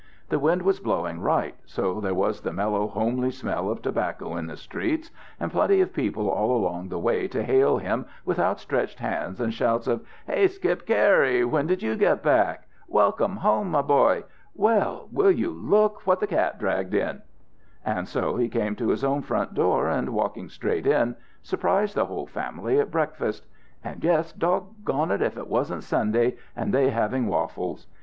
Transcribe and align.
The 0.29 0.39
wind 0.39 0.63
was 0.63 0.79
blowing 0.79 1.19
right, 1.19 1.53
so 1.63 2.01
there 2.01 2.15
was 2.15 2.41
the 2.41 2.51
mellow 2.51 2.87
homely 2.87 3.29
smell 3.29 3.69
of 3.69 3.83
tobacco 3.83 4.35
in 4.35 4.47
the 4.47 4.57
streets, 4.57 5.11
and 5.39 5.51
plenty 5.51 5.79
of 5.79 5.93
people 5.93 6.27
all 6.27 6.57
along 6.57 6.89
the 6.89 6.97
way 6.97 7.27
to 7.27 7.43
hail 7.43 7.77
him 7.77 8.07
with 8.25 8.39
outstretched 8.39 8.97
hands 8.97 9.39
and 9.39 9.53
shouts 9.53 9.85
of 9.85 10.01
"Hey, 10.25 10.47
Skip 10.47 10.87
Cary, 10.87 11.45
when 11.45 11.67
did 11.67 11.83
you 11.83 11.95
get 11.95 12.23
back?" 12.23 12.67
"Welcome 12.87 13.35
home, 13.35 13.69
my 13.69 13.83
boy!" 13.83 14.23
"Well, 14.55 15.07
will 15.11 15.29
you 15.29 15.51
look 15.51 16.07
what 16.07 16.19
the 16.19 16.25
cat 16.25 16.57
dragged 16.57 16.95
in!" 16.95 17.21
And 17.85 18.07
so 18.07 18.37
he 18.37 18.49
came 18.49 18.75
to 18.77 18.89
his 18.89 19.03
own 19.03 19.21
front 19.21 19.53
door 19.53 19.83
step, 19.85 19.97
and, 19.99 20.09
walking 20.15 20.49
straight 20.49 20.87
in, 20.87 21.15
surprised 21.43 21.93
the 21.93 22.05
whole 22.07 22.25
family 22.25 22.79
at 22.79 22.89
breakfast; 22.89 23.45
and 23.83 24.03
yes 24.03 24.31
doggone 24.33 25.11
it! 25.11 25.21
if 25.21 25.37
it 25.37 25.47
wasn't 25.47 25.83
Sunday, 25.83 26.37
and 26.55 26.73
they 26.73 26.89
having 26.89 27.27
waffles! 27.27 27.85